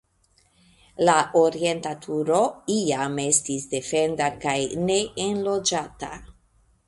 La 1.09 1.15
orienta 1.41 1.91
turo 2.05 2.39
iam 2.77 3.21
estis 3.25 3.67
defenda 3.75 4.29
kaj 4.47 4.57
neenloĝata. 4.89 6.13